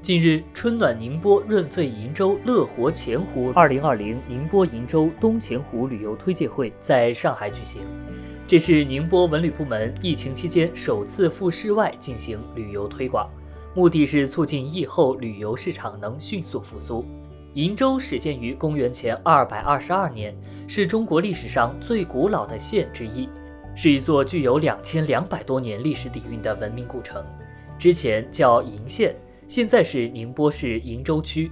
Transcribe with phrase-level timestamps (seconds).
[0.00, 7.82] 近日，春暖宁波、润肺鄞州、乐活钱湖二零二零宁波鄞州东钱湖旅游推介会在上海举行。
[8.46, 13.28] 这是宁波文旅部门疫情期间首次赴室外进行旅游推广，
[13.74, 17.04] 目的是促进疫后旅游市场能迅速复苏。
[17.52, 20.34] 鄞州始建于公元前二百二十二年，
[20.68, 23.28] 是中国历史上最古老的县之一，
[23.74, 27.22] 是一座具有两千两百多年历史底蕴的文明古城。
[27.76, 29.14] 之前叫鄞县。
[29.48, 31.50] 现在是宁波市鄞州区。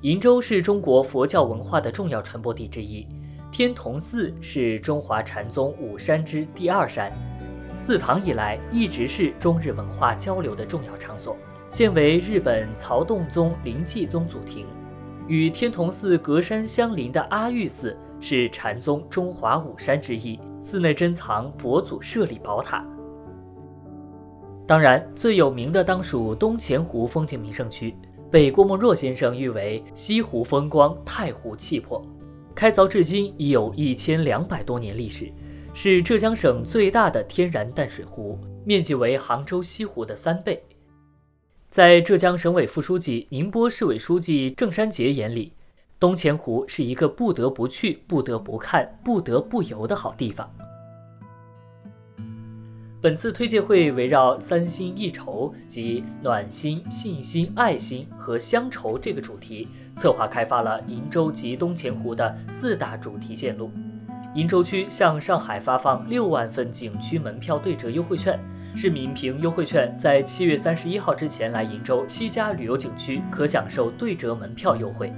[0.00, 3.06] 鄞州是中国佛教文化的重要传播地之一，
[3.52, 7.12] 天童寺是中华禅宗五山之第二山，
[7.82, 11.36] 自唐以来一直是中日文化交流的重要场所。
[11.68, 14.66] 现为日本曹洞宗临济宗祖庭，
[15.28, 22.82] 与天童寺隔山相邻的阿育寺是禅宗中华五山之一，寺内珍藏佛祖舍利宝塔。
[24.70, 27.92] 当然，最有名的当属东钱湖风景名胜区，
[28.30, 32.00] 被郭沫若先生誉为“西湖风光，太湖气魄”。
[32.54, 35.28] 开凿至今已有一千两百多年历史，
[35.74, 40.62] 是浙江省最大的天然淡水湖，面积为杭州西湖的三倍。
[41.68, 45.52] 在浙江省委副书记、宁波市委书记郑山杰眼里，
[45.98, 50.48] 东钱湖是一个不得不去、不得不看、不得不游的好地方。
[53.02, 63.70] 本次推介会围绕“三心一筹”即暖心、信心、爱心和乡愁这个主题，策划开发了鄞州及东钱湖的四大主题线路。
[64.34, 68.38] 鄞州区向上海发放六万份景区门票对折优惠券，
[68.76, 75.10] 市民凭优惠券在七月三十一号之前来鄞州七家旅游景区，可享受对折门票优惠。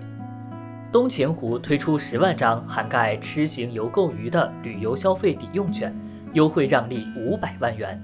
[0.92, 5.92] 东钱湖推出十万张涵盖吃行游购娱的旅游消费抵用券。
[6.32, 8.00] 优惠让利五百万元。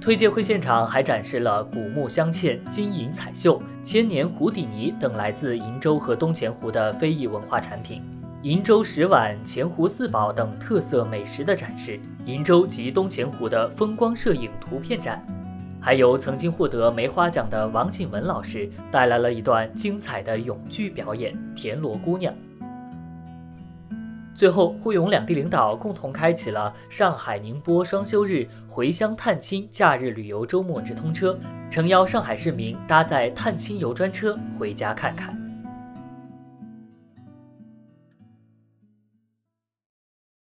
[0.00, 8.02] 推介会现场还展示了古木镶嵌、金银彩绣、千年湖底泥等来自鄞州和东钱湖的非遗文化产品，
[8.42, 15.22] 鄞州石碗、钱湖四宝等特色美食的展示，鄞州及东钱湖的风光摄影图片展，
[15.78, 22.32] 还有曾经获得梅花奖的王景文老师带来了一段精彩的咏剧表演《田螺姑娘》。
[24.40, 31.38] 最后，沪甬两地领导共同开启了上海宁波双休日回乡探亲假日旅游周末直通车，
[31.70, 35.49] 诚邀上海市民搭载探亲游专车回家看看。